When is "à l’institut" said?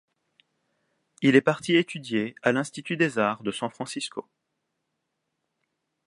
2.41-2.97